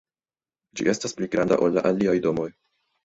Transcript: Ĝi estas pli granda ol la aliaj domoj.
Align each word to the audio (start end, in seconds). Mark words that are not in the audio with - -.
Ĝi 0.79 0.87
estas 0.95 1.15
pli 1.19 1.29
granda 1.35 1.59
ol 1.67 1.77
la 1.79 1.85
aliaj 1.91 2.17
domoj. 2.25 2.49